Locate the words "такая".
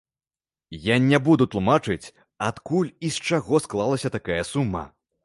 4.17-4.41